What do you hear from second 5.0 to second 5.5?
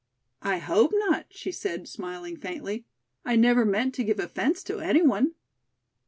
one."